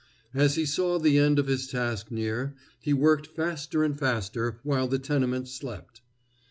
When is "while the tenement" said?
4.63-5.47